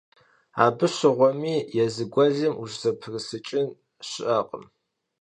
[0.65, 3.67] Abı şığuemi yêzı guelım vuş'ızeprıç'ın
[4.09, 4.65] şı'ekhım.